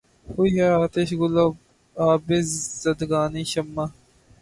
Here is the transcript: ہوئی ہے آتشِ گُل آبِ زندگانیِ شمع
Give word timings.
ہوئی 0.33 0.51
ہے 0.59 0.67
آتشِ 0.81 1.09
گُل 1.19 1.35
آبِ 1.95 2.27
زندگانیِ 2.81 3.43
شمع 3.51 3.85